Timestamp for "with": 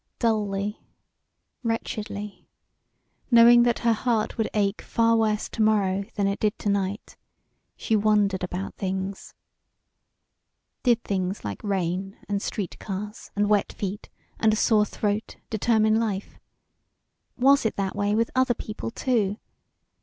18.15-18.31